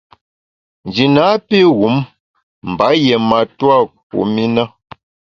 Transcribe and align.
Nji 0.85 1.05
napi 1.15 1.59
wum 1.79 1.95
mba 2.69 2.87
yié 3.01 3.17
matua 3.29 3.77
kum 4.09 4.31
i 4.45 4.47
na. 4.55 4.63